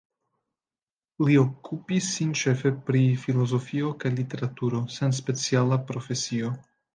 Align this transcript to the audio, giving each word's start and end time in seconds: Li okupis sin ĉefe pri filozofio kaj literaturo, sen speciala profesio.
Li 1.27 1.35
okupis 1.41 2.07
sin 2.13 2.31
ĉefe 2.43 2.71
pri 2.87 3.03
filozofio 3.25 3.93
kaj 4.05 4.13
literaturo, 4.17 4.81
sen 4.97 5.15
speciala 5.21 5.81
profesio. 5.93 6.53